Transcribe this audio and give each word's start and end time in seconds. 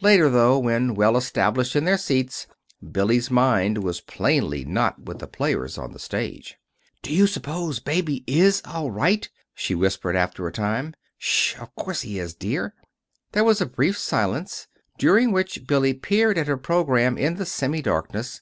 Later, 0.00 0.30
though, 0.30 0.60
when 0.60 0.94
well 0.94 1.16
established 1.16 1.74
in 1.74 1.82
their 1.84 1.98
seats, 1.98 2.46
Billy's 2.92 3.32
mind 3.32 3.78
was 3.82 4.00
plainly 4.00 4.64
not 4.64 5.02
with 5.06 5.18
the 5.18 5.26
players 5.26 5.76
on 5.76 5.90
the 5.90 5.98
stage. 5.98 6.54
"Do 7.02 7.12
you 7.12 7.26
suppose 7.26 7.80
Baby 7.80 8.22
is 8.28 8.62
all 8.64 8.92
right?" 8.92 9.28
she 9.54 9.74
whispered, 9.74 10.14
after 10.14 10.46
a 10.46 10.52
time. 10.52 10.94
"Sh 11.18 11.56
h! 11.56 11.62
Of 11.62 11.74
course 11.74 12.02
he 12.02 12.20
is, 12.20 12.32
dear!" 12.32 12.74
There 13.32 13.42
was 13.42 13.60
a 13.60 13.66
brief 13.66 13.98
silence, 13.98 14.68
during 14.98 15.32
which 15.32 15.66
Billy 15.66 15.94
peered 15.94 16.38
at 16.38 16.46
her 16.46 16.56
program 16.56 17.18
in 17.18 17.34
the 17.34 17.44
semi 17.44 17.82
darkness. 17.82 18.40